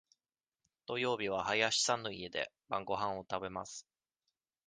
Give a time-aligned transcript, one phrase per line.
[0.87, 3.85] 土曜日は林さんの家で晩ごはんを食べます。